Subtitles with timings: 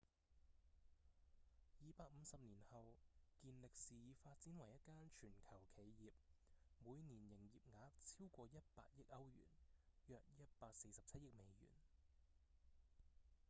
[1.79, 2.95] 250年後
[3.39, 6.11] 健力士已發展為一間全球企業
[6.83, 8.51] 每年營業額超過100
[8.97, 9.45] 億歐元
[10.07, 10.17] 約
[10.57, 11.69] 147億美元